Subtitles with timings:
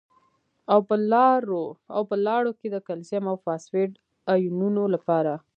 [0.73, 0.79] او
[2.09, 3.91] په لاړو کې د کلسیم او فاسفیټ
[4.33, 5.33] ایونونو لپاره